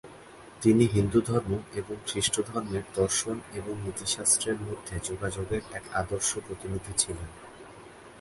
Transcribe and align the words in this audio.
তিনি 0.61 0.83
হিন্দুধর্ম 0.85 1.51
এবং 1.75 1.95
খ্রিস্ট 2.07 2.35
ধর্মের 2.41 2.85
দর্শন 2.95 3.35
এবং 3.53 3.73
নীতিশাস্ত্রের 3.85 4.57
মধ্যে 4.61 4.95
যোগাযোগের 5.03 5.61
এক 5.73 5.83
আদর্শ 5.93 6.29
প্রতিনিধি 6.47 6.93
ছিলেন। 6.97 7.29